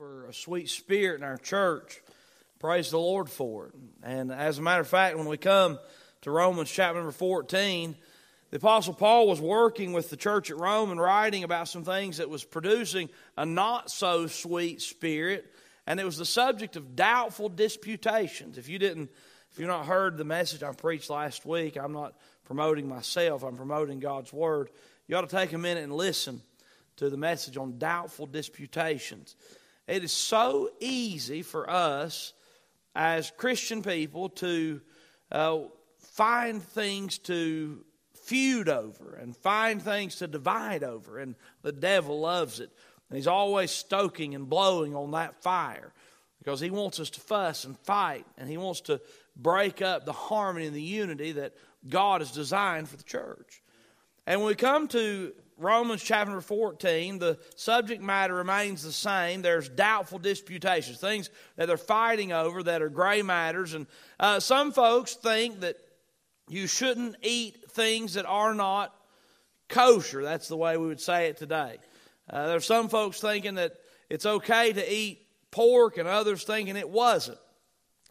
[0.00, 2.00] for a sweet spirit in our church.
[2.58, 3.74] Praise the Lord for it.
[4.02, 5.78] And as a matter of fact, when we come
[6.22, 7.94] to Romans chapter number 14,
[8.48, 12.16] the Apostle Paul was working with the church at Rome and writing about some things
[12.16, 15.52] that was producing a not so sweet spirit.
[15.86, 18.56] And it was the subject of doubtful disputations.
[18.56, 19.10] If you didn't,
[19.52, 22.14] if you've not heard the message I preached last week, I'm not
[22.46, 24.70] promoting myself, I'm promoting God's Word.
[25.08, 26.40] You ought to take a minute and listen
[26.96, 29.36] to the message on doubtful disputations.
[29.86, 32.32] It is so easy for us
[32.94, 34.80] as Christian people to
[35.32, 35.58] uh,
[35.98, 37.84] find things to
[38.24, 42.70] feud over and find things to divide over, and the devil loves it.
[43.08, 45.92] And he's always stoking and blowing on that fire
[46.38, 49.00] because he wants us to fuss and fight, and he wants to
[49.36, 51.54] break up the harmony and the unity that
[51.88, 53.62] God has designed for the church.
[54.26, 59.42] And when we come to Romans chapter 14, the subject matter remains the same.
[59.42, 63.74] There's doubtful disputations, things that they're fighting over that are gray matters.
[63.74, 63.86] And
[64.18, 65.76] uh, some folks think that
[66.48, 68.94] you shouldn't eat things that are not
[69.68, 70.22] kosher.
[70.22, 71.76] That's the way we would say it today.
[72.28, 73.74] Uh, there's some folks thinking that
[74.08, 77.38] it's okay to eat pork, and others thinking it wasn't.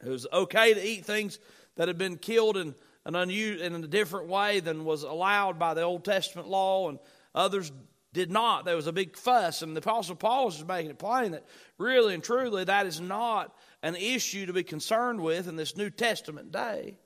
[0.05, 1.39] It was okay to eat things
[1.77, 5.73] that had been killed in an unusual, in a different way than was allowed by
[5.73, 6.99] the Old Testament law, and
[7.35, 7.71] Others
[8.13, 8.65] did not.
[8.65, 11.45] There was a big fuss, and the Apostle Paul is making it plain that
[11.77, 15.89] really and truly that is not an issue to be concerned with in this New
[15.89, 16.97] Testament day.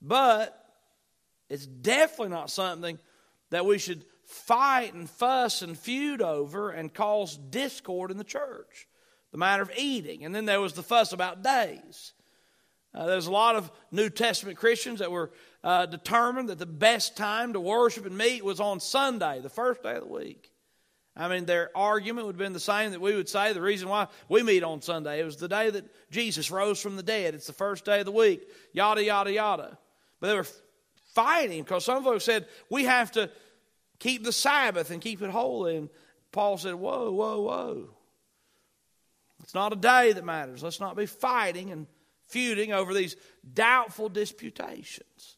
[0.00, 0.56] But
[1.48, 2.98] it's definitely not something
[3.50, 8.88] that we should fight and fuss and feud over and cause discord in the church.
[9.32, 10.24] The matter of eating.
[10.24, 12.12] And then there was the fuss about days.
[12.94, 15.30] Uh, there's a lot of New Testament Christians that were
[15.66, 19.82] uh, determined that the best time to worship and meet was on Sunday, the first
[19.82, 20.52] day of the week.
[21.16, 23.88] I mean, their argument would have been the same that we would say the reason
[23.88, 25.18] why we meet on Sunday.
[25.18, 27.34] It was the day that Jesus rose from the dead.
[27.34, 29.76] It's the first day of the week, yada, yada, yada.
[30.20, 30.46] But they were
[31.14, 33.28] fighting because some folks said, we have to
[33.98, 35.78] keep the Sabbath and keep it holy.
[35.78, 35.88] And
[36.30, 37.90] Paul said, whoa, whoa, whoa.
[39.42, 40.62] It's not a day that matters.
[40.62, 41.88] Let's not be fighting and
[42.28, 43.16] feuding over these
[43.52, 45.35] doubtful disputations.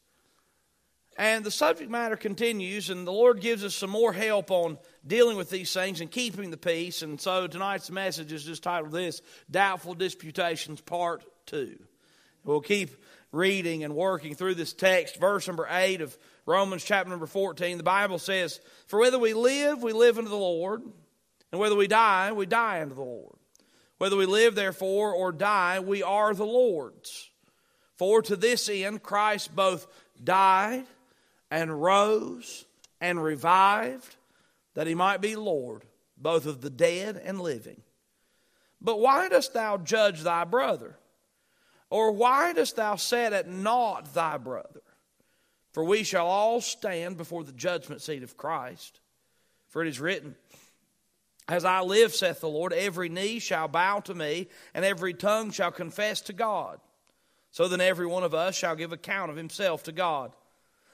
[1.19, 5.35] And the subject matter continues, and the Lord gives us some more help on dealing
[5.35, 7.01] with these things and keeping the peace.
[7.01, 9.21] And so tonight's message is just titled this
[9.51, 11.77] Doubtful Disputations, Part 2.
[12.45, 12.91] We'll keep
[13.33, 15.19] reading and working through this text.
[15.19, 19.83] Verse number 8 of Romans chapter number 14, the Bible says, For whether we live,
[19.83, 20.83] we live unto the Lord,
[21.51, 23.35] and whether we die, we die unto the Lord.
[23.97, 27.29] Whether we live, therefore, or die, we are the Lord's.
[27.97, 29.85] For to this end Christ both
[30.23, 30.85] died
[31.51, 32.65] and rose
[33.01, 34.15] and revived,
[34.75, 35.83] that he might be Lord,
[36.17, 37.81] both of the dead and living.
[38.81, 40.97] But why dost thou judge thy brother?
[41.89, 44.81] Or why dost thou set at naught thy brother?
[45.71, 48.99] For we shall all stand before the judgment seat of Christ.
[49.69, 50.35] For it is written,
[51.47, 55.51] as I live, saith the Lord, every knee shall bow to me, and every tongue
[55.51, 56.79] shall confess to God.
[57.51, 60.35] So then every one of us shall give account of himself to God.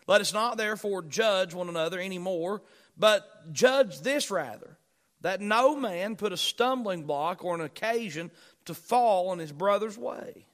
[0.08, 2.62] Let us not therefore judge one another any more,
[2.98, 4.78] but judge this rather,
[5.22, 8.32] that no man put a stumbling block or an occasion
[8.66, 10.46] to fall in his brother's way.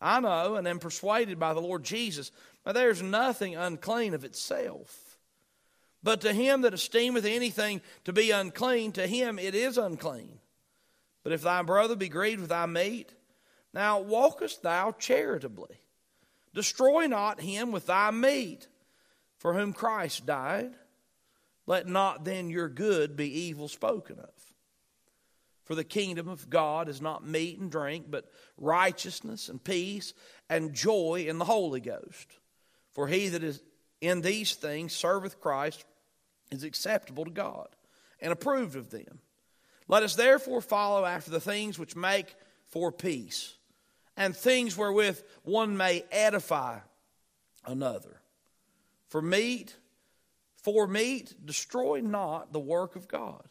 [0.00, 2.30] I know and am persuaded by the Lord Jesus
[2.64, 5.14] that there is nothing unclean of itself
[6.04, 10.38] but to him that esteemeth anything to be unclean, to him it is unclean.
[11.24, 13.10] But if thy brother be grieved with thy meat,
[13.72, 15.80] now walkest thou charitably.
[16.54, 18.68] Destroy not him with thy meat,
[19.36, 20.74] for whom Christ died.
[21.66, 24.30] Let not then your good be evil spoken of.
[25.64, 30.12] For the kingdom of God is not meat and drink, but righteousness and peace
[30.48, 32.38] and joy in the Holy Ghost.
[32.92, 33.62] For he that is
[34.00, 35.84] in these things serveth Christ
[36.50, 37.68] is acceptable to God
[38.20, 39.20] and approved of them.
[39.88, 42.36] Let us therefore follow after the things which make
[42.66, 43.54] for peace
[44.16, 46.78] and things wherewith one may edify
[47.66, 48.20] another.
[49.08, 49.76] For meat,
[50.56, 53.44] for meat, destroy not the work of God.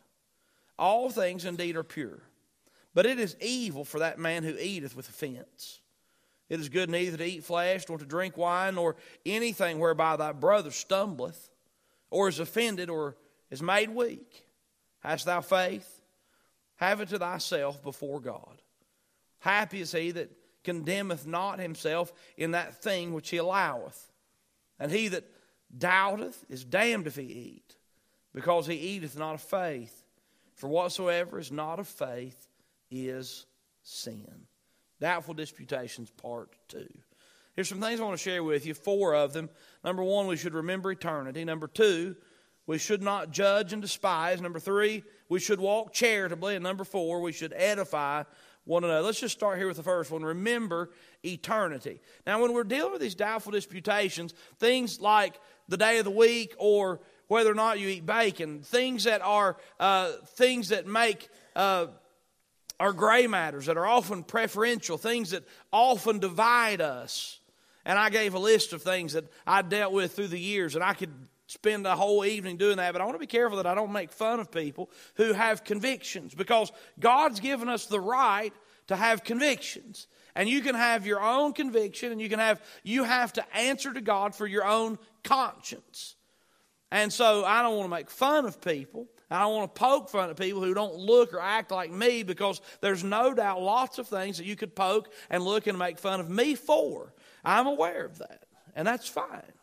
[0.77, 2.21] All things indeed are pure,
[2.94, 5.80] but it is evil for that man who eateth with offense.
[6.50, 8.95] It is good neither to eat flesh, nor to drink wine, nor
[9.25, 11.50] anything whereby thy brother stumbleth
[12.10, 13.15] or is offended or
[13.50, 14.45] is made weak?
[15.00, 16.01] Hast thou faith?
[16.75, 18.62] Have it to thyself before God.
[19.39, 20.31] Happy is he that
[20.63, 24.12] condemneth not himself in that thing which he alloweth.
[24.80, 25.25] And he that
[25.75, 27.75] doubteth is damned if he eat,
[28.33, 30.04] because he eateth not of faith.
[30.56, 32.48] For whatsoever is not of faith
[32.92, 33.45] is
[33.81, 34.48] sin.
[35.00, 36.88] Doubtful disputations, part two.
[37.56, 39.50] Here's some things I want to share with you, four of them.
[39.83, 41.44] Number one, we should remember eternity.
[41.45, 42.15] Number two,
[42.65, 44.42] we should not judge and despise.
[44.42, 46.56] Number three, we should walk charitably.
[46.56, 48.24] And number four, we should edify
[48.65, 49.01] one another.
[49.01, 50.24] Let's just start here with the first one.
[50.24, 50.92] Remember
[51.24, 52.00] eternity.
[52.25, 56.54] Now, when we're dealing with these doubtful disputations, things like the day of the week
[56.57, 61.88] or whether or not you eat bacon, things that are uh, things that make uh,
[62.80, 67.39] are gray matters that are often preferential, things that often divide us.
[67.86, 70.83] And I gave a list of things that I dealt with through the years, and
[70.83, 71.13] I could
[71.54, 73.92] spend a whole evening doing that, but I want to be careful that I don't
[73.92, 78.54] make fun of people who have convictions because God's given us the right
[78.88, 80.08] to have convictions.
[80.36, 83.94] And you can have your own conviction and you can have you have to answer
[83.94, 86.16] to God for your own conscience.
[86.92, 89.08] And so I don't want to make fun of people.
[89.30, 92.24] I don't want to poke fun at people who don't look or act like me
[92.24, 95.98] because there's no doubt lots of things that you could poke and look and make
[95.98, 97.14] fun of me for.
[97.44, 98.44] I'm aware of that,
[98.76, 99.54] and that's fine.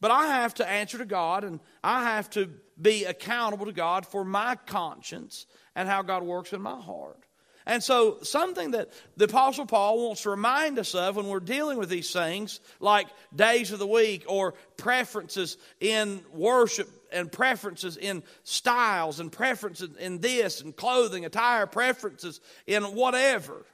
[0.00, 2.50] But I have to answer to God and I have to
[2.80, 7.24] be accountable to God for my conscience and how God works in my heart.
[7.66, 11.76] And so, something that the Apostle Paul wants to remind us of when we're dealing
[11.76, 18.22] with these things, like days of the week or preferences in worship and preferences in
[18.42, 23.66] styles and preferences in this and clothing, attire, preferences in whatever.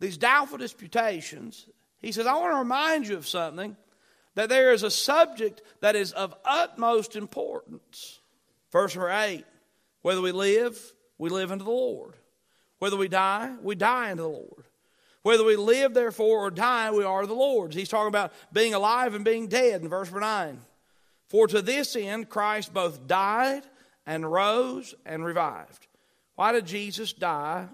[0.00, 1.66] These doubtful disputations,
[2.02, 3.74] he says, I want to remind you of something
[4.34, 8.20] that there is a subject that is of utmost importance.
[8.72, 9.44] Verse number 8
[10.02, 12.12] whether we live, we live unto the Lord.
[12.78, 14.66] Whether we die, we die unto the Lord.
[15.22, 17.74] Whether we live, therefore, or die, we are the Lord's.
[17.74, 20.60] He's talking about being alive and being dead in verse number 9.
[21.28, 23.62] For to this end Christ both died
[24.06, 25.86] and rose and revived.
[26.34, 27.66] Why did Jesus die,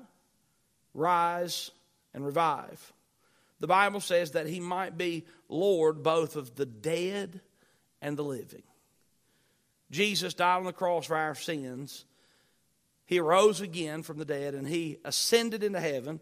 [0.95, 1.73] rise,
[2.15, 2.93] and revive?
[3.59, 7.41] The Bible says that he might be Lord both of the dead
[8.01, 8.63] and the living.
[9.91, 12.05] Jesus died on the cross for our sins.
[13.07, 16.21] He arose again from the dead and he ascended into heaven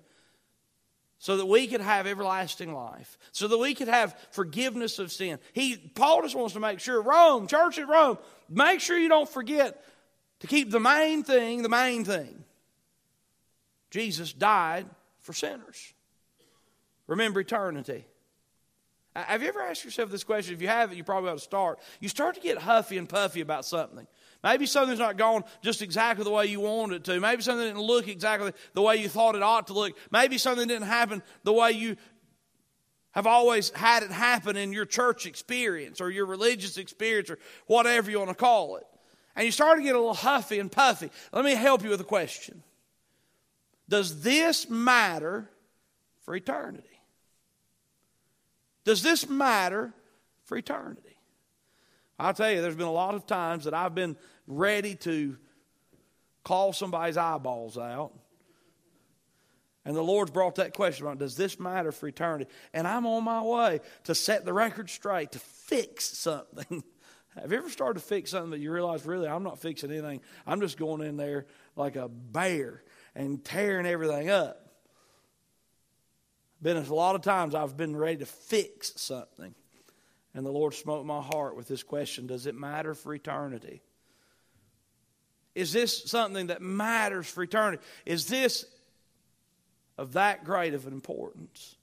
[1.18, 5.38] so that we could have everlasting life, so that we could have forgiveness of sin.
[5.52, 9.28] He Paul just wants to make sure Rome, church at Rome, make sure you don't
[9.28, 9.84] forget
[10.40, 12.44] to keep the main thing the main thing.
[13.90, 14.86] Jesus died
[15.20, 15.92] for sinners.
[17.06, 18.06] Remember eternity.
[19.16, 20.54] Uh, have you ever asked yourself this question?
[20.54, 21.78] If you haven't, you probably ought to start.
[22.00, 24.06] You start to get huffy and puffy about something.
[24.44, 27.18] Maybe something's not going just exactly the way you wanted it to.
[27.18, 29.96] Maybe something didn't look exactly the way you thought it ought to look.
[30.12, 31.96] Maybe something didn't happen the way you
[33.12, 38.10] have always had it happen in your church experience or your religious experience or whatever
[38.10, 38.86] you want to call it.
[39.34, 41.10] And you start to get a little huffy and puffy.
[41.32, 42.62] Let me help you with a question
[43.88, 45.50] Does this matter
[46.20, 46.97] for eternity?
[48.88, 49.92] Does this matter
[50.46, 51.18] for eternity?
[52.18, 55.36] I'll tell you, there's been a lot of times that I've been ready to
[56.42, 58.14] call somebody's eyeballs out.
[59.84, 62.50] And the Lord's brought that question about does this matter for eternity?
[62.72, 66.82] And I'm on my way to set the record straight, to fix something.
[67.38, 70.22] Have you ever started to fix something that you realize, really, I'm not fixing anything?
[70.46, 71.44] I'm just going in there
[71.76, 72.82] like a bear
[73.14, 74.67] and tearing everything up.
[76.60, 79.54] Been a lot of times I've been ready to fix something.
[80.34, 83.82] And the Lord smote my heart with this question Does it matter for eternity?
[85.54, 87.82] Is this something that matters for eternity?
[88.06, 88.64] Is this
[89.96, 91.76] of that great of an importance?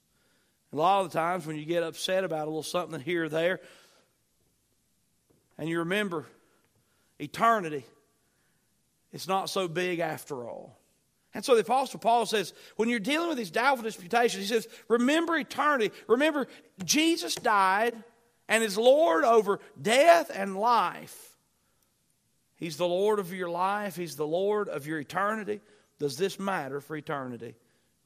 [0.72, 3.30] A lot of the times when you get upset about a little something here or
[3.30, 3.60] there,
[5.58, 6.26] and you remember
[7.20, 7.86] eternity,
[9.12, 10.78] it's not so big after all.
[11.36, 14.70] And so the Apostle Paul says, when you're dealing with these doubtful disputations, he says,
[14.88, 15.94] remember eternity.
[16.08, 16.48] Remember,
[16.86, 17.94] Jesus died
[18.48, 21.36] and is Lord over death and life.
[22.56, 25.60] He's the Lord of your life, He's the Lord of your eternity.
[26.00, 27.56] Does this matter for eternity?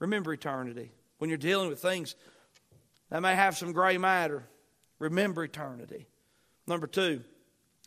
[0.00, 0.90] Remember eternity.
[1.18, 2.16] When you're dealing with things
[3.10, 4.42] that may have some gray matter,
[4.98, 6.08] remember eternity.
[6.66, 7.22] Number two,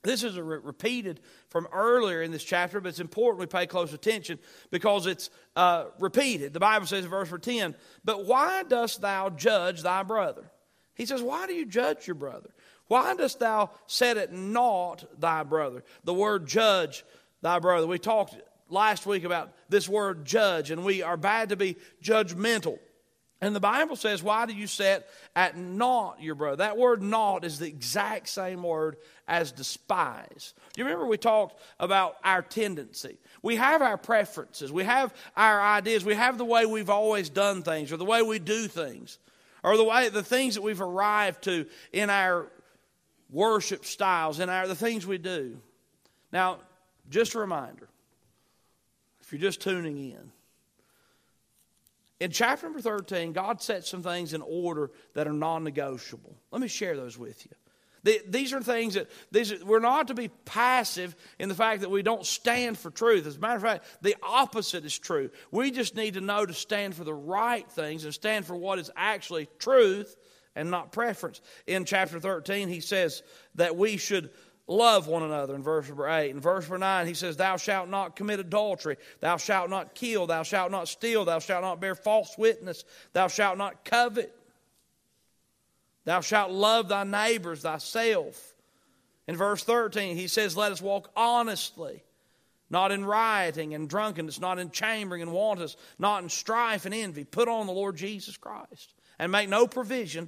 [0.03, 3.93] this is re- repeated from earlier in this chapter, but it's important we pay close
[3.93, 4.37] attention
[4.69, 6.53] because it's uh, repeated.
[6.53, 10.51] The Bible says in verse 10, But why dost thou judge thy brother?
[10.95, 12.49] He says, Why do you judge your brother?
[12.87, 15.83] Why dost thou set at naught thy brother?
[16.03, 17.05] The word judge
[17.41, 17.87] thy brother.
[17.87, 18.35] We talked
[18.69, 22.77] last week about this word judge, and we are bad to be judgmental.
[23.43, 26.57] And the Bible says, Why do you set at naught your brother?
[26.57, 28.95] That word naught is the exact same word
[29.27, 30.53] as despise.
[30.73, 33.17] Do you remember we talked about our tendency?
[33.41, 37.63] We have our preferences, we have our ideas, we have the way we've always done
[37.63, 39.19] things, or the way we do things,
[39.63, 42.47] or the way the things that we've arrived to in our
[43.29, 45.59] worship styles, in our the things we do.
[46.31, 46.59] Now,
[47.09, 47.87] just a reminder,
[49.21, 50.31] if you're just tuning in
[52.23, 56.33] in chapter number 13, God set some things in order that are non negotiable.
[56.51, 57.51] Let me share those with you.
[58.03, 61.89] These are things that these are, we're not to be passive in the fact that
[61.89, 63.25] we don't stand for truth.
[63.25, 65.29] As a matter of fact, the opposite is true.
[65.51, 68.77] We just need to know to stand for the right things and stand for what
[68.77, 70.17] is actually truth
[70.55, 71.39] and not preference.
[71.65, 73.23] In chapter 13, he says
[73.55, 74.31] that we should
[74.67, 76.31] love one another in verse number 8.
[76.31, 80.27] In verse number 9, he says, Thou shalt not commit adultery, thou shalt not kill,
[80.27, 82.83] thou shalt not steal, thou shalt not bear false witness,
[83.13, 84.35] thou shalt not covet,
[86.05, 88.53] thou shalt love thy neighbors thyself.
[89.27, 92.03] In verse 13, he says, Let us walk honestly.
[92.69, 97.23] Not in rioting and drunkenness, not in chambering and wantonness, not in strife and envy.
[97.23, 100.27] Put on the Lord Jesus Christ and make no provision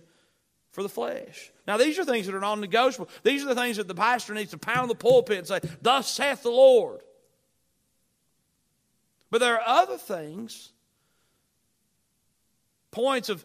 [0.72, 1.52] for the flesh.
[1.66, 3.10] Now, these are things that are non negotiable.
[3.24, 6.08] These are the things that the pastor needs to pound the pulpit and say, Thus
[6.08, 7.00] saith the Lord.
[9.32, 10.72] But there are other things,
[12.92, 13.44] points of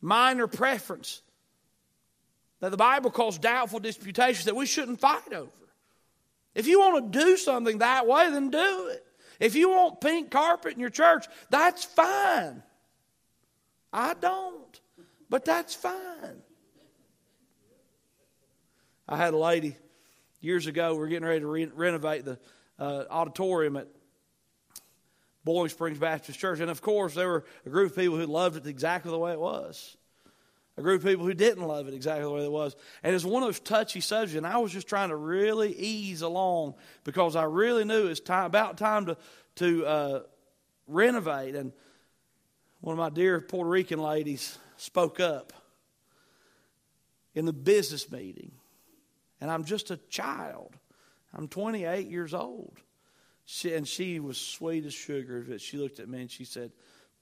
[0.00, 1.22] minor preference,
[2.60, 5.50] that the Bible calls doubtful disputations that we shouldn't fight over.
[6.54, 9.04] If you want to do something that way, then do it.
[9.38, 12.62] If you want pink carpet in your church, that's fine.
[13.92, 14.80] I don't.
[15.30, 16.42] But that's fine.
[19.08, 19.76] I had a lady
[20.40, 22.38] years ago, we were getting ready to re- renovate the
[22.78, 23.88] uh, auditorium at
[25.48, 26.60] Boiling Springs Baptist Church.
[26.60, 29.32] And of course, there were a group of people who loved it exactly the way
[29.32, 29.96] it was.
[30.76, 32.76] A group of people who didn't love it exactly the way it was.
[33.02, 34.36] And it's one of those touchy subjects.
[34.36, 38.20] And I was just trying to really ease along because I really knew it was
[38.20, 39.16] time, about time to,
[39.54, 40.20] to uh,
[40.86, 41.54] renovate.
[41.54, 41.72] And
[42.82, 45.54] one of my dear Puerto Rican ladies spoke up
[47.34, 48.52] in the business meeting.
[49.40, 50.76] And I'm just a child.
[51.32, 52.82] I'm 28 years old.
[53.50, 55.42] She, and she was sweet as sugar.
[55.48, 56.70] But she looked at me and she said,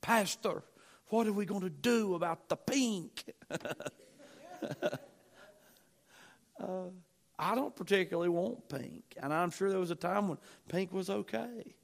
[0.00, 0.64] Pastor,
[1.06, 3.32] what are we going to do about the pink?
[6.60, 6.88] uh,
[7.38, 9.04] I don't particularly want pink.
[9.22, 11.76] And I'm sure there was a time when pink was okay.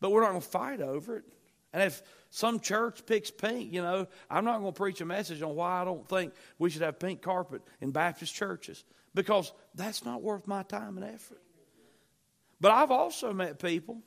[0.00, 1.24] But we're not going to fight over it.
[1.72, 5.40] And if some church picks pink, you know, I'm not going to preach a message
[5.40, 10.04] on why I don't think we should have pink carpet in Baptist churches because that's
[10.04, 11.40] not worth my time and effort.
[12.60, 14.02] But I've also met people,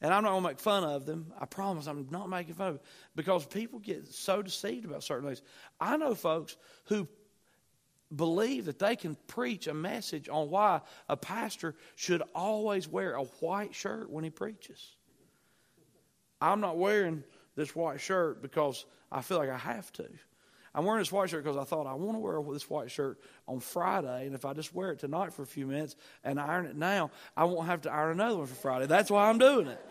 [0.00, 1.32] and I'm not going to make fun of them.
[1.38, 2.84] I promise I'm not making fun of them
[3.16, 5.42] because people get so deceived about certain things.
[5.80, 7.08] I know folks who
[8.14, 13.24] believe that they can preach a message on why a pastor should always wear a
[13.24, 14.96] white shirt when he preaches.
[16.40, 17.22] I'm not wearing
[17.56, 20.08] this white shirt because I feel like I have to.
[20.74, 23.18] I'm wearing this white shirt because I thought I want to wear this white shirt
[23.48, 26.66] on Friday, and if I just wear it tonight for a few minutes and iron
[26.66, 28.86] it now, I won't have to iron another one for Friday.
[28.86, 29.84] That's why I'm doing it.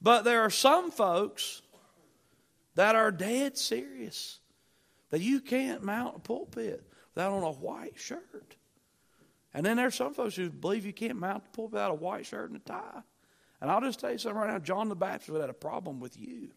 [0.00, 1.60] but there are some folks
[2.74, 4.38] that are dead serious
[5.10, 6.84] that you can't mount a pulpit
[7.14, 8.56] without on a white shirt.
[9.52, 12.24] And then there's some folks who believe you can't mount the pulpit without a white
[12.24, 13.02] shirt and a tie.
[13.60, 16.18] And I'll just tell you something right now John the Baptist had a problem with
[16.18, 16.48] you.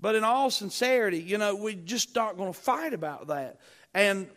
[0.00, 3.60] but in all sincerity, you know, we're just not going to fight about that.
[3.94, 4.28] And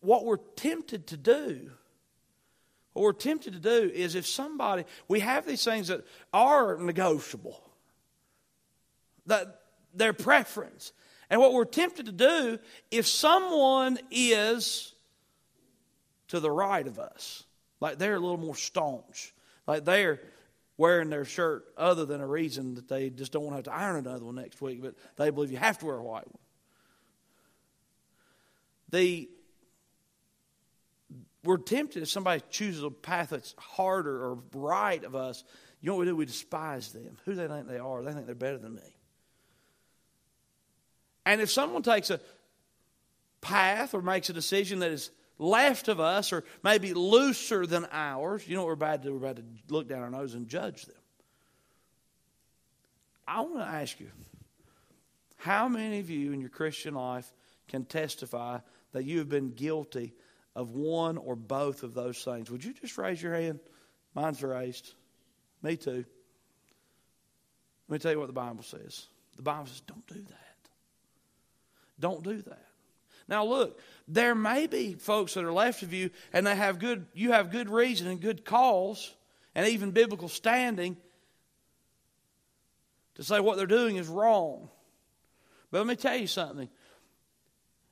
[0.00, 1.70] what we're tempted to do,
[2.92, 7.62] what we're tempted to do is if somebody, we have these things that are negotiable,
[9.26, 9.60] that
[9.92, 10.92] their preference.
[11.28, 12.58] And what we're tempted to do,
[12.90, 14.93] if someone is
[16.28, 17.44] to the right of us,
[17.80, 19.34] like they're a little more staunch,
[19.66, 20.20] like they're
[20.76, 23.84] wearing their shirt other than a reason that they just don't want to have to
[23.84, 26.38] iron another one next week, but they believe you have to wear a white one.
[28.90, 29.28] The
[31.44, 35.44] we're tempted if somebody chooses a path that's harder or right of us,
[35.80, 36.16] you know what we do?
[36.16, 37.18] We despise them.
[37.26, 38.02] Who they think they are?
[38.02, 38.96] They think they're better than me.
[41.26, 42.20] And if someone takes a
[43.42, 48.46] path or makes a decision that is left of us or maybe looser than ours,
[48.46, 49.12] you know what we're about to do?
[49.14, 50.96] We're about to look down our nose and judge them.
[53.26, 54.10] I want to ask you
[55.36, 57.32] how many of you in your Christian life
[57.68, 58.58] can testify
[58.92, 60.14] that you have been guilty
[60.54, 62.50] of one or both of those things.
[62.50, 63.60] Would you just raise your hand?
[64.14, 64.94] Mine's raised.
[65.62, 66.04] Me too.
[67.88, 69.08] Let me tell you what the Bible says.
[69.36, 70.70] The Bible says, don't do that.
[71.98, 72.66] Don't do that.
[73.28, 77.06] Now look, there may be folks that are left of you and they have good
[77.14, 79.14] you have good reason and good cause
[79.54, 80.96] and even biblical standing
[83.14, 84.68] to say what they're doing is wrong.
[85.70, 86.68] But let me tell you something.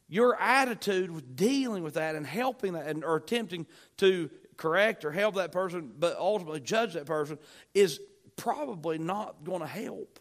[0.08, 3.66] Your attitude with dealing with that and helping that and, or attempting
[3.98, 7.38] to correct or help that person, but ultimately judge that person,
[7.72, 8.00] is
[8.36, 10.20] probably not going to help.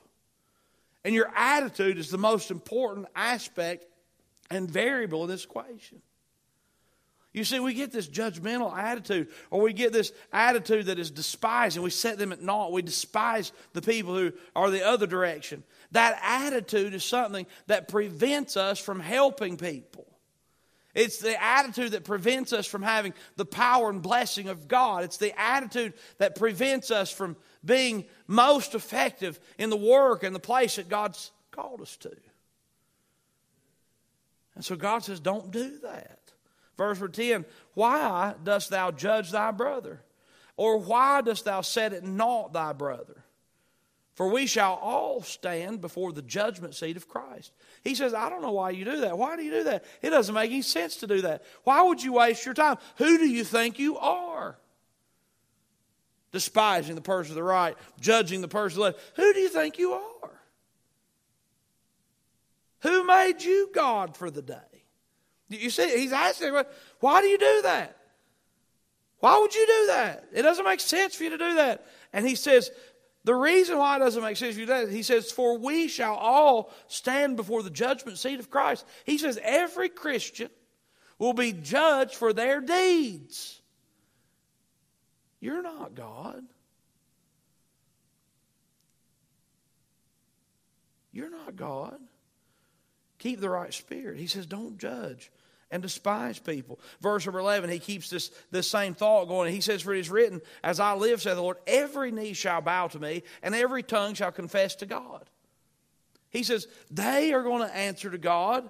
[1.03, 3.85] And your attitude is the most important aspect
[4.51, 6.01] and variable in this equation.
[7.33, 11.77] You see, we get this judgmental attitude, or we get this attitude that is despised,
[11.77, 12.73] and we set them at naught.
[12.73, 15.63] We despise the people who are the other direction.
[15.91, 20.05] That attitude is something that prevents us from helping people.
[20.93, 25.05] It's the attitude that prevents us from having the power and blessing of God.
[25.05, 30.39] It's the attitude that prevents us from being most effective in the work and the
[30.39, 32.11] place that God's called us to.
[34.55, 36.19] And so God says, don't do that.
[36.77, 40.01] Verse 10 Why dost thou judge thy brother?
[40.57, 43.23] Or why dost thou set at naught thy brother?
[44.13, 47.53] For we shall all stand before the judgment seat of Christ.
[47.83, 49.17] He says, I don't know why you do that.
[49.17, 49.85] Why do you do that?
[50.01, 51.43] It doesn't make any sense to do that.
[51.63, 52.77] Why would you waste your time?
[52.97, 54.57] Who do you think you are?
[56.31, 58.99] Despising the person to the right, judging the person to the left.
[59.15, 60.40] Who do you think you are?
[62.81, 64.55] Who made you God for the day?
[65.49, 66.59] You see, he's asking,
[66.99, 67.97] why do you do that?
[69.19, 70.25] Why would you do that?
[70.33, 71.85] It doesn't make sense for you to do that.
[72.11, 72.71] And he says,
[73.23, 75.57] the reason why it doesn't make sense for you to do that, he says, for
[75.57, 78.85] we shall all stand before the judgment seat of Christ.
[79.05, 80.49] He says, every Christian
[81.19, 83.61] will be judged for their deeds.
[85.39, 86.41] You're not God.
[91.11, 91.99] You're not God.
[93.21, 94.17] Keep the right spirit.
[94.17, 95.31] He says, don't judge
[95.69, 96.79] and despise people.
[97.01, 99.53] Verse number 11, he keeps this, this same thought going.
[99.53, 102.61] He says, For it is written, As I live, saith the Lord, every knee shall
[102.61, 105.29] bow to me, and every tongue shall confess to God.
[106.31, 108.67] He says, They are going to answer to God,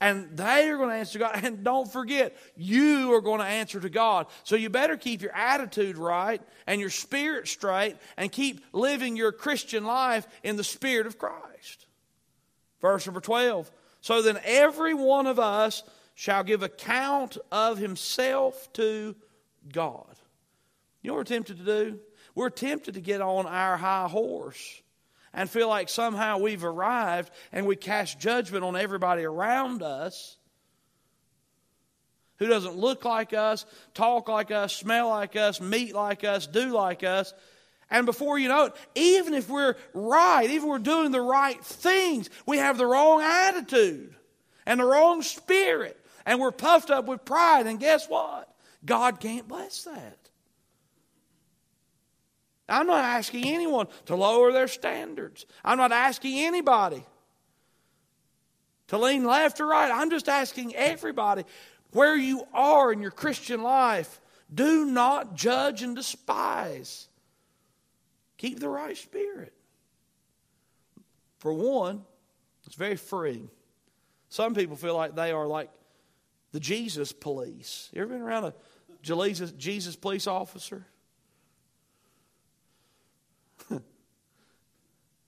[0.00, 1.40] and they are going to answer to God.
[1.44, 4.26] And don't forget, you are going to answer to God.
[4.42, 9.30] So you better keep your attitude right and your spirit straight, and keep living your
[9.30, 11.86] Christian life in the spirit of Christ.
[12.80, 13.70] Verse number 12.
[14.06, 15.82] So then, every one of us
[16.14, 19.16] shall give account of himself to
[19.72, 20.14] God.
[21.02, 21.98] You know what we're tempted to do?
[22.36, 24.80] We're tempted to get on our high horse
[25.32, 30.36] and feel like somehow we've arrived and we cast judgment on everybody around us
[32.36, 36.68] who doesn't look like us, talk like us, smell like us, meet like us, do
[36.68, 37.34] like us.
[37.90, 41.62] And before you know it, even if we're right, even if we're doing the right
[41.64, 44.14] things, we have the wrong attitude
[44.66, 47.66] and the wrong spirit and we're puffed up with pride.
[47.66, 48.52] And guess what?
[48.84, 50.18] God can't bless that.
[52.68, 55.46] I'm not asking anyone to lower their standards.
[55.64, 57.04] I'm not asking anybody
[58.88, 59.90] to lean left or right.
[59.90, 61.44] I'm just asking everybody
[61.92, 64.20] where you are in your Christian life,
[64.52, 67.08] do not judge and despise.
[68.38, 69.52] Keep the right spirit.
[71.38, 72.04] For one,
[72.66, 73.50] it's very freeing.
[74.28, 75.70] Some people feel like they are like
[76.52, 77.90] the Jesus police.
[77.92, 78.54] You ever been around a
[79.02, 80.86] Jesus, Jesus police officer?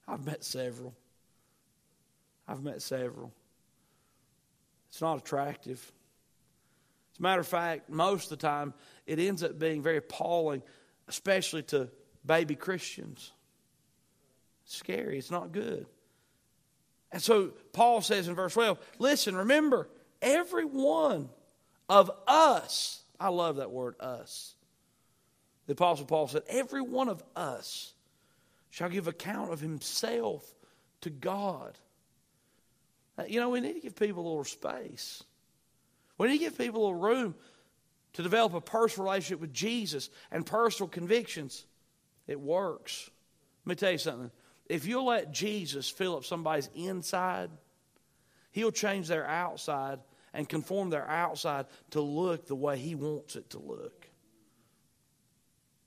[0.07, 0.93] I've met several.
[2.47, 3.31] I've met several.
[4.89, 5.91] It's not attractive.
[7.13, 8.73] As a matter of fact, most of the time,
[9.05, 10.63] it ends up being very appalling,
[11.07, 11.89] especially to
[12.29, 13.31] baby Christians.
[14.65, 15.17] Scary.
[15.17, 15.87] It's not good.
[17.11, 19.89] And so Paul says in verse 12, listen, remember,
[20.21, 21.29] Every one
[21.87, 24.53] of us, I love that word, us.
[25.65, 27.93] The Apostle Paul said, Every one of us
[28.69, 30.45] shall give account of himself
[31.01, 31.77] to God.
[33.17, 35.23] Uh, you know, we need to give people a little space.
[36.17, 37.35] We need to give people a little room
[38.13, 41.65] to develop a personal relationship with Jesus and personal convictions.
[42.29, 43.09] It works.
[43.65, 44.29] Let me tell you something.
[44.67, 47.49] If you'll let Jesus fill up somebody's inside,
[48.51, 49.99] He'll change their outside
[50.31, 54.07] and conform their outside to look the way He wants it to look.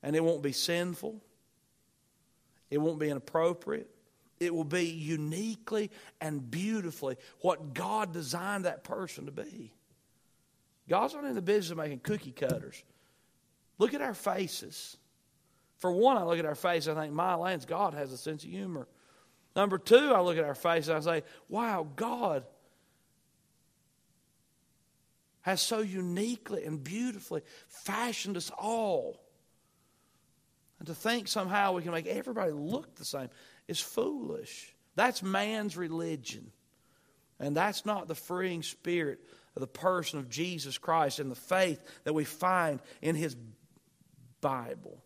[0.02, 1.22] And it won't be sinful,
[2.70, 3.88] it won't be inappropriate.
[4.40, 9.72] It will be uniquely and beautifully what God designed that person to be.
[10.88, 12.82] God's not in the business of making cookie cutters.
[13.78, 14.96] Look at our faces.
[15.82, 18.16] For one, I look at our face, and I think, my lands, God has a
[18.16, 18.86] sense of humor.
[19.56, 22.44] Number two, I look at our face and I say, wow, God
[25.40, 29.24] has so uniquely and beautifully fashioned us all.
[30.78, 33.28] And to think somehow we can make everybody look the same
[33.66, 34.76] is foolish.
[34.94, 36.52] That's man's religion.
[37.40, 39.18] And that's not the freeing spirit
[39.56, 43.36] of the person of Jesus Christ and the faith that we find in his
[44.40, 45.02] Bible.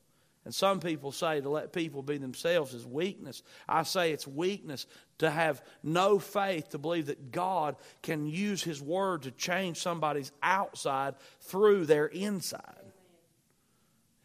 [0.47, 3.43] And some people say to let people be themselves is weakness.
[3.69, 4.87] I say it's weakness
[5.19, 10.31] to have no faith to believe that God can use His Word to change somebody's
[10.45, 12.86] outside through their inside.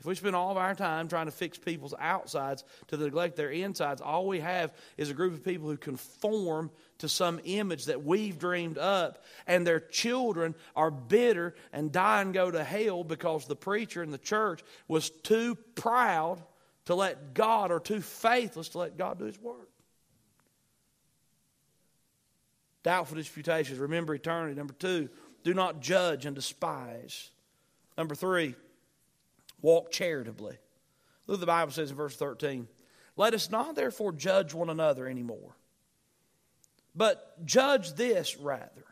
[0.01, 3.51] If we spend all of our time trying to fix people's outsides to neglect their
[3.51, 8.03] insides, all we have is a group of people who conform to some image that
[8.03, 13.45] we've dreamed up, and their children are bitter and die and go to hell because
[13.45, 16.41] the preacher in the church was too proud
[16.85, 19.69] to let God or too faithless to let God do His work.
[22.81, 24.55] Doubtful disputations, remember eternity.
[24.55, 25.09] Number two,
[25.43, 27.29] do not judge and despise.
[27.99, 28.55] Number three,
[29.61, 30.57] Walk charitably.
[31.27, 32.67] Look the Bible says in verse 13.
[33.15, 35.55] Let us not therefore judge one another anymore,
[36.95, 38.85] but judge this rather,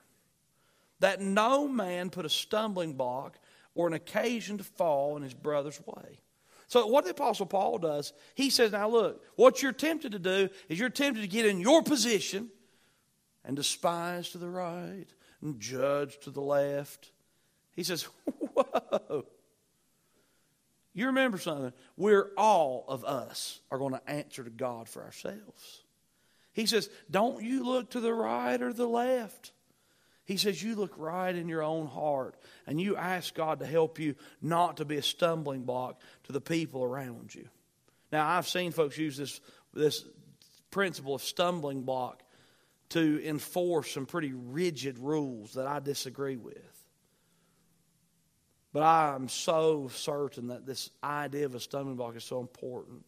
[1.00, 3.40] that no man put a stumbling block
[3.76, 6.20] or an occasion to fall in his brother's way.
[6.68, 10.50] So, what the Apostle Paul does, he says, Now look, what you're tempted to do
[10.68, 12.50] is you're tempted to get in your position
[13.44, 15.08] and despise to the right
[15.42, 17.12] and judge to the left.
[17.76, 18.04] He says,
[18.54, 19.26] Whoa.
[20.93, 21.73] You remember something?
[21.97, 25.84] We're all of us are going to answer to God for ourselves.
[26.54, 29.52] He says, Don't you look to the right or the left.
[30.25, 32.36] He says, You look right in your own heart
[32.67, 36.41] and you ask God to help you not to be a stumbling block to the
[36.41, 37.47] people around you.
[38.12, 39.39] Now, I've seen folks use this,
[39.73, 40.04] this
[40.71, 42.23] principle of stumbling block
[42.89, 46.79] to enforce some pretty rigid rules that I disagree with.
[48.72, 53.04] But I'm so certain that this idea of a stumbling block is so important.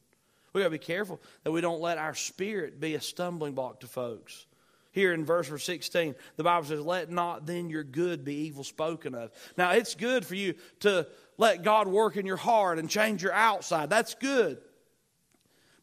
[0.53, 3.81] We got to be careful that we don't let our spirit be a stumbling block
[3.81, 4.45] to folks.
[4.91, 9.15] Here in verse 16, the Bible says, Let not then your good be evil spoken
[9.15, 9.31] of.
[9.57, 13.31] Now, it's good for you to let God work in your heart and change your
[13.31, 13.89] outside.
[13.89, 14.57] That's good.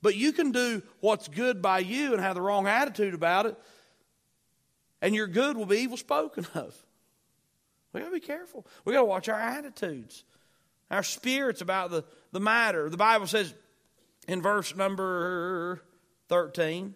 [0.02, 3.56] But you can do what's good by you and have the wrong attitude about it,
[5.00, 6.76] and your good will be evil spoken of.
[7.92, 8.66] We got to be careful.
[8.84, 10.24] We got to watch our attitudes,
[10.90, 12.88] our spirits about the, the matter.
[12.90, 13.54] The Bible says
[14.26, 15.82] in verse number
[16.28, 16.94] 13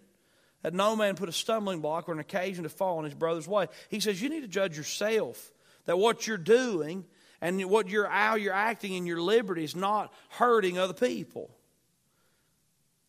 [0.61, 3.47] that no man put a stumbling block or an occasion to fall in his brother's
[3.47, 3.67] way.
[3.89, 5.51] He says you need to judge yourself
[5.85, 7.05] that what you're doing
[7.41, 11.49] and what you're how you're acting in your liberty is not hurting other people.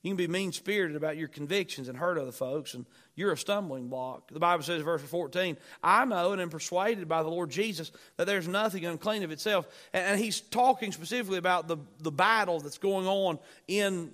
[0.02, 2.84] You can be mean spirited about your convictions and hurt other folks, and
[3.16, 4.30] you're a stumbling block.
[4.32, 8.26] The Bible says verse 14, I know and am persuaded by the Lord Jesus that
[8.26, 9.66] there's nothing unclean of itself.
[9.92, 14.12] And he's talking specifically about the, the battle that's going on in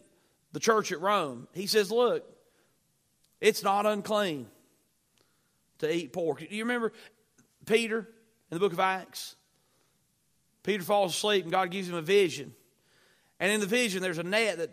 [0.53, 1.49] the church at Rome.
[1.55, 2.25] He says, Look,
[3.41, 4.47] it's not unclean
[5.79, 6.41] to eat pork.
[6.41, 6.93] Do you remember
[7.65, 8.01] Peter
[8.51, 9.35] in the book of Acts?
[10.63, 12.55] Peter falls asleep and God gives him a vision.
[13.39, 14.71] And in the vision, there's a net that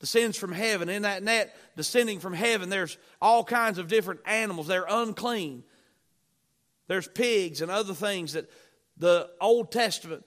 [0.00, 0.88] descends from heaven.
[0.88, 4.66] In that net descending from heaven, there's all kinds of different animals.
[4.66, 5.64] They're unclean.
[6.88, 8.50] There's pigs and other things that
[8.96, 10.24] the Old Testament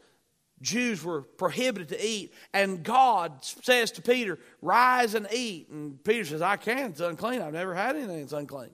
[0.62, 2.34] Jews were prohibited to eat.
[2.54, 5.70] And God says to Peter, Rise and eat.
[5.70, 6.92] And Peter says, I can't.
[6.92, 7.42] It's unclean.
[7.42, 8.72] I've never had anything that's unclean.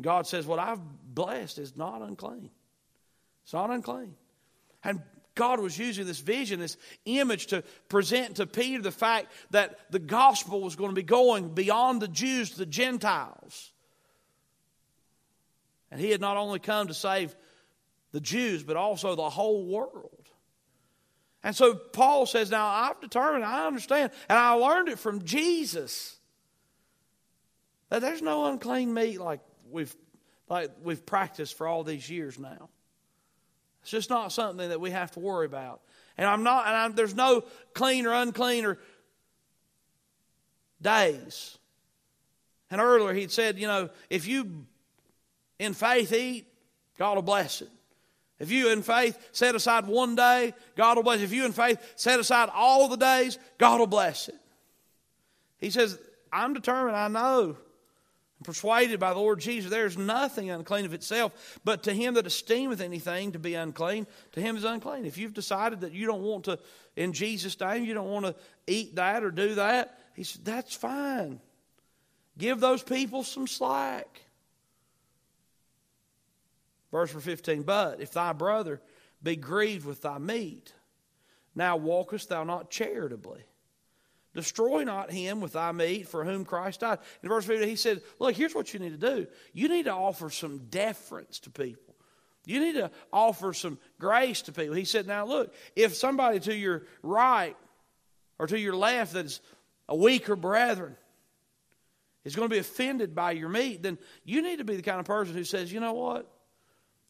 [0.00, 0.80] God says, What I've
[1.14, 2.50] blessed is not unclean.
[3.44, 4.14] It's not unclean.
[4.82, 5.02] And
[5.40, 6.76] God was using this vision, this
[7.06, 11.54] image to present to Peter the fact that the gospel was going to be going
[11.54, 13.72] beyond the Jews to the Gentiles.
[15.90, 17.34] And he had not only come to save
[18.12, 20.28] the Jews, but also the whole world.
[21.42, 26.18] And so Paul says, Now I've determined, I understand, and I learned it from Jesus.
[27.88, 29.96] That there's no unclean meat like we've
[30.50, 32.68] like we've practiced for all these years now.
[33.82, 35.80] It's just not something that we have to worry about.
[36.18, 38.78] And I'm not, and I'm, there's no clean or unclean or
[40.82, 41.58] days.
[42.70, 44.66] And earlier he'd said, you know, if you
[45.58, 46.46] in faith eat,
[46.98, 47.70] God will bless it.
[48.38, 51.24] If you in faith set aside one day, God will bless it.
[51.24, 54.36] If you in faith set aside all the days, God will bless it.
[55.58, 55.98] He says,
[56.32, 57.56] I'm determined, I know.
[58.44, 62.26] Persuaded by the Lord Jesus, there is nothing unclean of itself, but to him that
[62.26, 65.04] esteemeth anything to be unclean, to him is unclean.
[65.04, 66.58] If you've decided that you don't want to,
[66.96, 68.34] in Jesus' name, you don't want to
[68.66, 71.40] eat that or do that, he said, that's fine.
[72.38, 74.22] Give those people some slack.
[76.90, 78.80] Verse 15, but if thy brother
[79.22, 80.72] be grieved with thy meat,
[81.54, 83.42] now walkest thou not charitably.
[84.32, 86.98] Destroy not him with thy meat for whom Christ died.
[87.22, 89.26] In verse 15, he said, Look, here's what you need to do.
[89.52, 91.96] You need to offer some deference to people.
[92.46, 94.74] You need to offer some grace to people.
[94.74, 97.56] He said, Now look, if somebody to your right
[98.38, 99.40] or to your left that is
[99.88, 100.96] a weaker brethren
[102.24, 105.00] is going to be offended by your meat, then you need to be the kind
[105.00, 106.30] of person who says, You know what?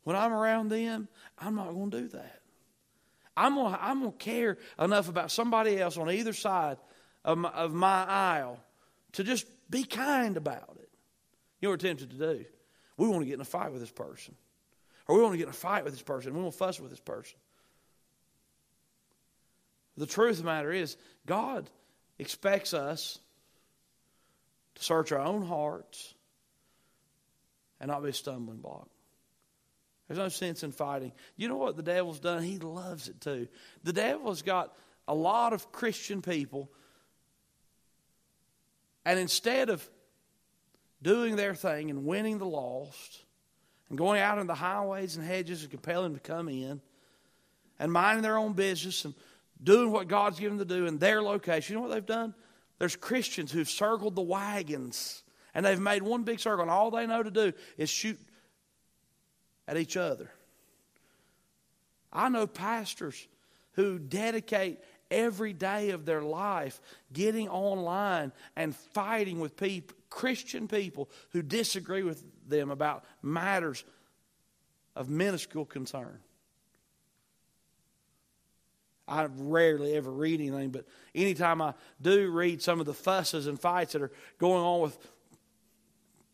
[0.04, 1.06] When I'm around them,
[1.38, 2.40] I'm not going to do that.
[3.36, 6.78] I'm going to, I'm going to care enough about somebody else on either side
[7.24, 8.60] of my, of my aisle
[9.12, 10.88] to just be kind about it.
[11.60, 12.44] You know what we're tempted to do?
[12.96, 14.34] We want to get in a fight with this person.
[15.06, 16.34] Or we want to get in a fight with this person.
[16.34, 17.38] We want to fuss with this person.
[19.96, 21.68] The truth of the matter is, God
[22.18, 23.18] expects us
[24.76, 26.14] to search our own hearts
[27.80, 28.88] and not be a stumbling block.
[30.08, 31.12] There's no sense in fighting.
[31.36, 32.42] You know what the devil's done?
[32.42, 33.48] He loves it too.
[33.84, 34.74] The devil's got
[35.06, 36.70] a lot of Christian people
[39.10, 39.90] and instead of
[41.02, 43.24] doing their thing and winning the lost
[43.88, 46.80] and going out in the highways and hedges and compelling them to come in
[47.80, 49.12] and minding their own business and
[49.60, 52.34] doing what God's given them to do in their location, you know what they've done?
[52.78, 57.08] There's Christians who've circled the wagons and they've made one big circle, and all they
[57.08, 58.16] know to do is shoot
[59.66, 60.30] at each other.
[62.12, 63.26] I know pastors
[63.72, 64.78] who dedicate
[65.10, 66.80] every day of their life
[67.12, 73.84] getting online and fighting with people, Christian people who disagree with them about matters
[74.96, 76.18] of minuscule concern.
[79.06, 83.58] I rarely ever read anything, but anytime I do read some of the fusses and
[83.58, 84.96] fights that are going on with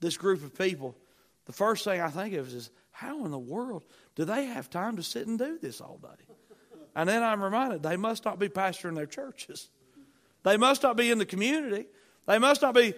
[0.01, 0.95] this group of people,
[1.47, 3.85] the first thing I think of is how in the world
[4.15, 6.26] do they have time to sit and do this all day?
[6.97, 9.69] And then I'm reminded they must not be pastoring their churches.
[10.45, 11.85] They must not be in the community.
[12.27, 12.95] They must not be,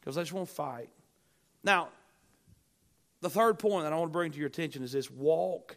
[0.00, 0.88] because they just want to fight.
[1.62, 1.90] Now,
[3.20, 5.76] the third point that I want to bring to your attention is this walk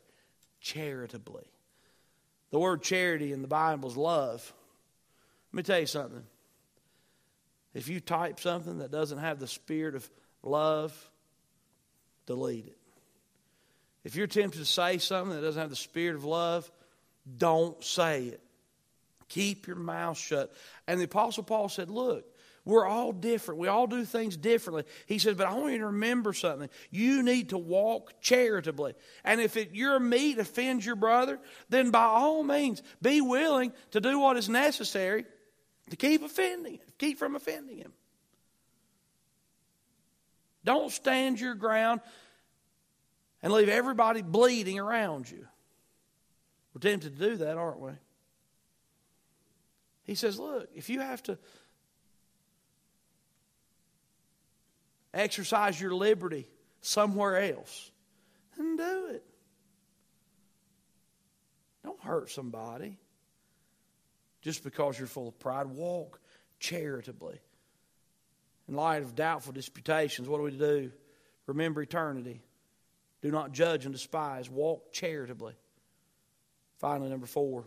[0.61, 1.43] charitably.
[2.51, 4.53] The word charity in the Bible is love.
[5.51, 6.23] Let me tell you something.
[7.73, 10.09] If you type something that doesn't have the spirit of
[10.41, 11.09] love,
[12.27, 12.77] delete it.
[14.05, 16.71] If you're tempted to say something that doesn't have the spirit of love,
[17.37, 18.41] don't say it.
[19.29, 20.53] Keep your mouth shut.
[20.87, 22.25] And the Apostle Paul said, Look,
[22.65, 23.59] we're all different.
[23.59, 24.83] We all do things differently.
[25.05, 26.69] He said, But I want you to remember something.
[26.91, 28.93] You need to walk charitably.
[29.23, 33.99] And if it, your meat offends your brother, then by all means, be willing to
[33.99, 35.25] do what is necessary
[35.89, 37.91] to keep offending keep from offending him.
[40.63, 41.99] Don't stand your ground
[43.41, 45.45] and leave everybody bleeding around you.
[46.73, 47.91] We're tempted to do that, aren't we?
[50.03, 51.37] He says, Look, if you have to
[55.13, 56.47] exercise your liberty
[56.81, 57.91] somewhere else,
[58.57, 59.23] then do it.
[61.83, 62.97] Don't hurt somebody
[64.41, 65.67] just because you're full of pride.
[65.67, 66.19] Walk
[66.59, 67.39] charitably.
[68.67, 70.91] In light of doubtful disputations, what do we do?
[71.45, 72.41] Remember eternity.
[73.21, 74.49] Do not judge and despise.
[74.49, 75.53] Walk charitably.
[76.83, 77.63] Finally, number four,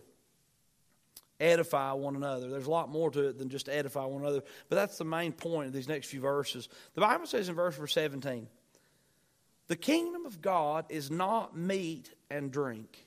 [1.41, 2.51] edify one another.
[2.51, 5.33] There's a lot more to it than just edify one another, but that's the main
[5.33, 6.69] point of these next few verses.
[6.93, 8.47] The Bible says in verse 17,
[9.69, 13.07] the kingdom of God is not meat and drink.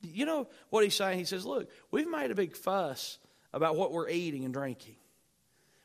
[0.00, 1.18] You know what he's saying?
[1.18, 3.18] He says, Look, we've made a big fuss
[3.52, 4.94] about what we're eating and drinking.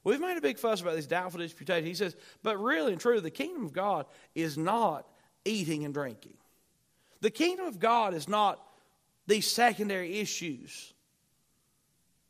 [0.03, 1.87] We've made a big fuss about these doubtful disputations.
[1.87, 5.07] He says, But really and truly, the kingdom of God is not
[5.45, 6.37] eating and drinking.
[7.21, 8.63] The kingdom of God is not
[9.27, 10.93] these secondary issues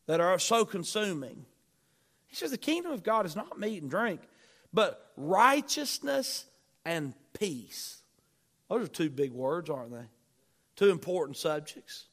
[0.08, 1.46] that are so consuming.
[2.28, 4.22] He says the kingdom of God is not meat and drink,
[4.74, 6.46] but righteousness
[6.84, 8.02] and peace.
[8.70, 10.06] Those are two big words, aren't they?
[10.76, 12.06] Two important subjects.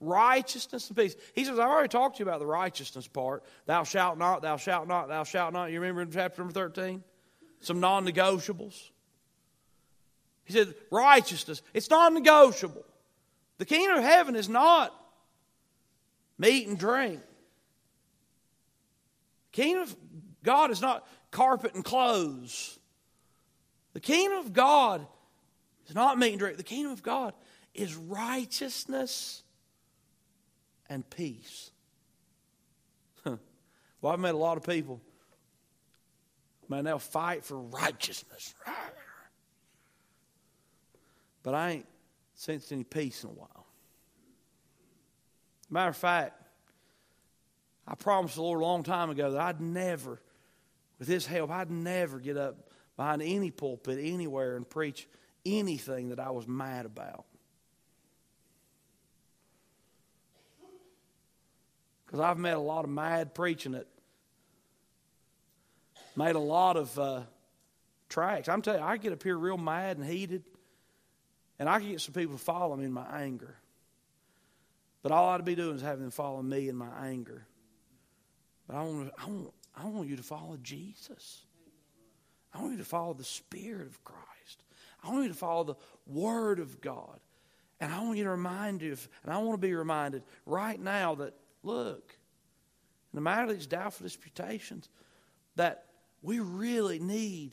[0.00, 1.16] Righteousness and peace.
[1.34, 3.44] He says, I've already talked to you about the righteousness part.
[3.66, 5.70] Thou shalt not, thou shalt not, thou shalt not.
[5.70, 7.02] You remember in chapter number 13?
[7.60, 8.90] Some non negotiables.
[10.44, 12.84] He said, righteousness, it's non negotiable.
[13.58, 14.94] The kingdom of heaven is not
[16.38, 17.20] meat and drink.
[19.52, 19.96] The kingdom of
[20.42, 22.78] God is not carpet and clothes.
[23.94, 25.06] The kingdom of God
[25.88, 26.56] is not meat and drink.
[26.56, 27.32] The kingdom of God
[27.74, 29.42] is righteousness
[30.88, 31.70] and peace.
[33.24, 33.38] well,
[34.12, 35.00] I've met a lot of people.
[36.68, 38.54] Man, they'll fight for righteousness.
[41.42, 41.86] But I ain't
[42.36, 43.66] sensed any peace in a while.
[45.68, 46.40] Matter of fact,
[47.88, 50.20] I promised the Lord a long time ago that I'd never,
[50.98, 55.08] with His help, I'd never get up behind any pulpit anywhere and preach
[55.44, 57.24] anything that I was mad about.
[62.04, 63.86] Because I've met a lot of mad preaching that
[66.14, 67.22] made a lot of uh,
[68.08, 68.48] tracks.
[68.48, 70.44] I'm telling you, I get up here real mad and heated,
[71.58, 73.56] and I can get some people to follow me in my anger.
[75.02, 77.46] But all I ought to be doing is having them follow me in my anger.
[78.66, 81.42] But I want, I want, I want you to follow Jesus.
[82.52, 84.64] I want you to follow the Spirit of Christ.
[85.04, 87.20] I want you to follow the Word of God.
[87.78, 91.16] And I want you to remind you, and I want to be reminded right now
[91.16, 92.16] that, look,
[93.12, 94.88] no matter these doubtful disputations,
[95.56, 95.84] that
[96.22, 97.52] we really need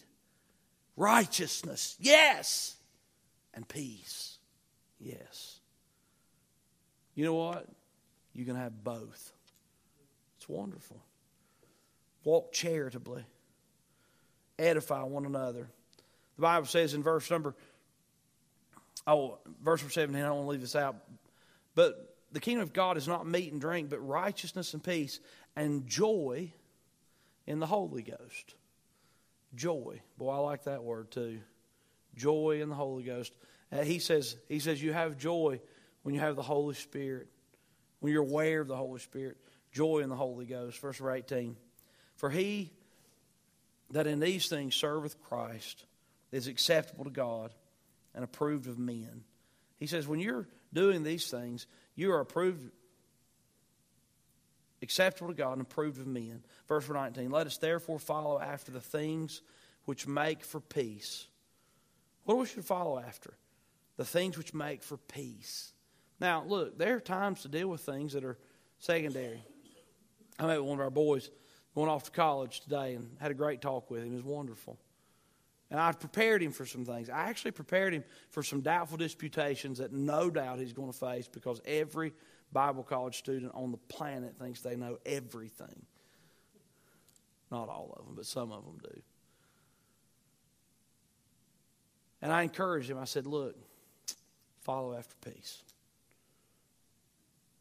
[0.96, 2.76] righteousness, yes,
[3.54, 4.38] and peace,
[5.00, 5.60] yes.
[7.16, 7.68] You know what?
[8.34, 9.32] You can have both.
[10.38, 10.98] It's wonderful.
[12.24, 13.26] Walk charitably
[14.60, 15.68] edify one another.
[16.36, 17.56] The Bible says in verse number,
[19.06, 20.96] oh, verse number 17, I don't want to leave this out.
[21.76, 25.20] But the kingdom of God is not meat and drink, but righteousness and peace
[25.56, 26.52] and joy
[27.46, 28.56] in the Holy Ghost.
[29.56, 30.02] Joy.
[30.18, 31.40] Boy, I like that word too.
[32.16, 33.34] Joy in the Holy Ghost.
[33.72, 35.60] Uh, he says, he says you have joy
[36.04, 37.28] when you have the Holy Spirit,
[38.00, 39.38] when you're aware of the Holy Spirit.
[39.72, 40.80] Joy in the Holy Ghost.
[40.80, 41.56] Verse 18.
[42.16, 42.72] For he
[43.92, 45.86] that in these things serveth Christ
[46.32, 47.54] is acceptable to God
[48.14, 49.24] and approved of men.
[49.78, 52.72] He says, when you're doing these things, you are approved,
[54.82, 56.44] acceptable to God and approved of men.
[56.68, 59.42] Verse 19, let us therefore follow after the things
[59.86, 61.28] which make for peace.
[62.26, 63.34] What we should follow after?
[63.98, 65.74] The things which make for peace.
[66.20, 68.38] Now, look, there are times to deal with things that are
[68.80, 69.44] secondary.
[70.40, 71.30] I met one of our boys
[71.76, 74.14] going off to college today and had a great talk with him.
[74.14, 74.80] It was wonderful.
[75.70, 77.10] And I prepared him for some things.
[77.10, 81.28] I actually prepared him for some doubtful disputations that no doubt he's going to face
[81.28, 82.14] because every
[82.52, 85.86] Bible college student on the planet thinks they know everything.
[87.52, 89.02] Not all of them, but some of them do.
[92.24, 92.98] And I encouraged him.
[92.98, 93.54] I said, Look,
[94.62, 95.62] follow after peace.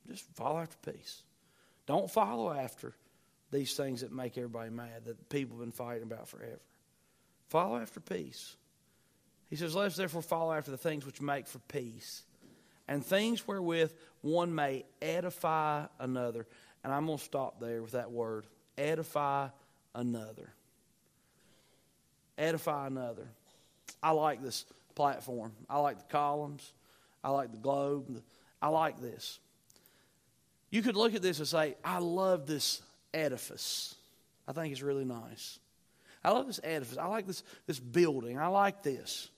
[0.09, 1.23] Just follow after peace.
[1.87, 2.95] Don't follow after
[3.51, 6.61] these things that make everybody mad that people have been fighting about forever.
[7.49, 8.55] Follow after peace.
[9.51, 12.23] He says, Let us therefore follow after the things which make for peace,
[12.87, 16.47] and things wherewith one may edify another.
[16.85, 18.47] And I'm going to stop there with that word
[18.79, 19.49] edify
[19.93, 20.55] another.
[22.39, 23.29] Edify another.
[24.03, 25.53] I like this platform.
[25.69, 26.73] I like the columns.
[27.23, 28.23] I like the globe.
[28.61, 29.39] I like this.
[30.71, 33.95] You could look at this and say, I love this edifice.
[34.49, 35.59] I think it's really nice.
[36.25, 36.99] I love this edifice.
[36.99, 38.39] I like this, this building.
[38.39, 39.29] I like this.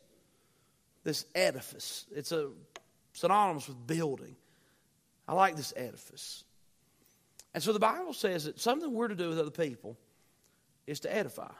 [1.02, 2.06] This edifice.
[2.14, 2.50] It's a
[3.12, 4.36] synonymous with building.
[5.26, 6.44] I like this edifice.
[7.54, 9.96] And so the Bible says that something we're to do with other people
[10.86, 11.52] is to edify.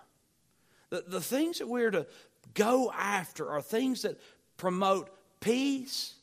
[0.91, 2.07] The, the things that we're to
[2.53, 4.19] go after are things that
[4.57, 6.15] promote peace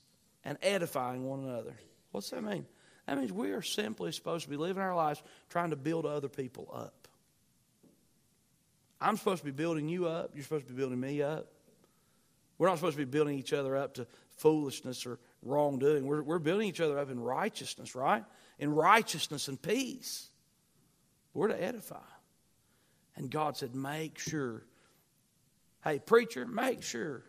[0.43, 1.73] and edifying one another.
[2.11, 2.65] What's that mean?
[3.07, 6.29] That means we are simply supposed to be living our lives trying to build other
[6.29, 7.07] people up.
[8.99, 10.31] I'm supposed to be building you up.
[10.35, 11.47] You're supposed to be building me up.
[12.57, 14.05] We're not supposed to be building each other up to
[14.37, 16.05] foolishness or wrongdoing.
[16.05, 18.23] We're, we're building each other up in righteousness, right?
[18.59, 20.29] In righteousness and peace.
[21.33, 21.97] We're to edify.
[23.15, 24.63] And God said, make sure.
[25.83, 27.23] Hey, preacher, make sure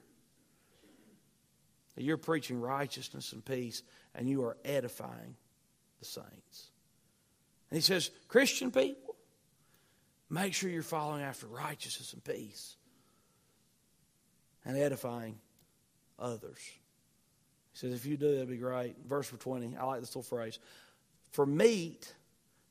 [1.94, 3.82] that you're preaching righteousness and peace
[4.14, 5.36] and you are edifying
[6.00, 6.70] the saints.
[7.70, 9.16] And he says, Christian people,
[10.28, 12.76] make sure you're following after righteousness and peace
[14.64, 15.38] and edifying
[16.18, 16.58] others.
[17.72, 18.96] He says, if you do, that'd be great.
[19.08, 20.58] Verse 20, I like this little phrase.
[21.30, 22.12] For meat,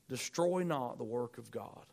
[0.08, 1.86] destroy not the work of God.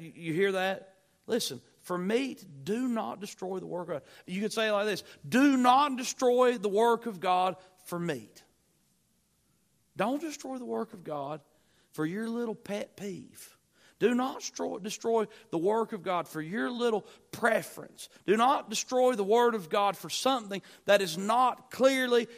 [0.00, 0.94] You hear that?
[1.28, 1.60] Listen,
[1.90, 4.02] for meat, do not destroy the work of God.
[4.24, 8.44] You could say it like this Do not destroy the work of God for meat.
[9.96, 11.40] Don't destroy the work of God
[11.90, 13.58] for your little pet peeve.
[13.98, 18.08] Do not destroy, destroy the work of God for your little preference.
[18.24, 22.28] Do not destroy the Word of God for something that is not clearly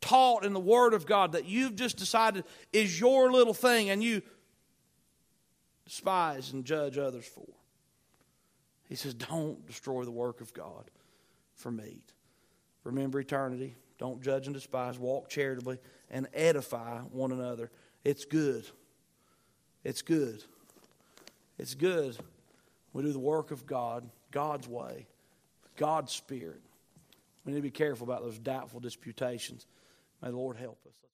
[0.00, 4.02] taught in the Word of God that you've just decided is your little thing and
[4.02, 4.22] you
[5.84, 7.44] despise and judge others for.
[8.88, 10.90] He says, Don't destroy the work of God
[11.54, 12.12] for meat.
[12.84, 13.76] Remember eternity.
[13.98, 14.98] Don't judge and despise.
[14.98, 15.78] Walk charitably
[16.10, 17.70] and edify one another.
[18.04, 18.66] It's good.
[19.84, 20.42] It's good.
[21.58, 22.16] It's good.
[22.92, 25.06] We do the work of God, God's way,
[25.76, 26.60] God's Spirit.
[27.44, 29.66] We need to be careful about those doubtful disputations.
[30.22, 31.04] May the Lord help us.